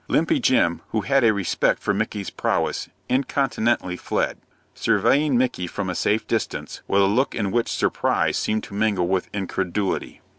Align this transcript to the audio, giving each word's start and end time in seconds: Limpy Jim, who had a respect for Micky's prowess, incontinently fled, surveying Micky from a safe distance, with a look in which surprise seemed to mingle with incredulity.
Limpy 0.07 0.39
Jim, 0.39 0.81
who 0.93 1.01
had 1.01 1.23
a 1.23 1.31
respect 1.31 1.79
for 1.79 1.93
Micky's 1.93 2.31
prowess, 2.31 2.89
incontinently 3.07 3.95
fled, 3.95 4.39
surveying 4.73 5.37
Micky 5.37 5.67
from 5.67 5.91
a 5.91 5.93
safe 5.93 6.25
distance, 6.25 6.81
with 6.87 7.03
a 7.03 7.05
look 7.05 7.35
in 7.35 7.51
which 7.51 7.71
surprise 7.71 8.35
seemed 8.35 8.63
to 8.63 8.73
mingle 8.73 9.07
with 9.07 9.29
incredulity. 9.31 10.19